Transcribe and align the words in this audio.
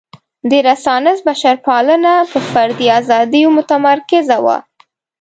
د 0.49 0.51
رنسانس 0.65 1.17
بشرپالنه 1.27 2.13
په 2.31 2.39
فردي 2.51 2.87
ازادیو 2.99 3.49
متمرکزه 3.57 4.37
وه. 4.45 4.57